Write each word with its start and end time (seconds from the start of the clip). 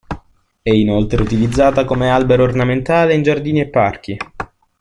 È 0.63 0.71
inoltre 0.71 1.21
utilizzata 1.21 1.85
come 1.85 2.09
albero 2.09 2.41
ornamentale 2.41 3.13
in 3.13 3.21
giardini 3.21 3.59
e 3.59 3.67
parchi. 3.69 4.17